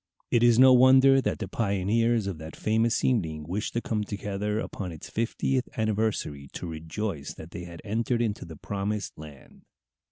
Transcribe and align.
It 0.31 0.41
is 0.41 0.57
no 0.57 0.73
wonder 0.73 1.21
that 1.21 1.37
the 1.37 1.47
pioneers 1.47 2.25
of 2.25 2.39
that 2.39 2.55
famous 2.55 3.05
evening 3.05 3.43
wished 3.47 3.73
to 3.75 3.81
come 3.81 4.03
together 4.03 4.57
upon 4.59 4.91
its 4.91 5.11
fiftieth 5.11 5.69
anniversary 5.77 6.47
to 6.53 6.65
rejoice 6.65 7.35
that 7.35 7.51
they 7.51 7.65
had 7.65 7.83
entered 7.85 8.19
into 8.23 8.43
the 8.43 8.57
promised 8.57 9.15
land. 9.15 9.61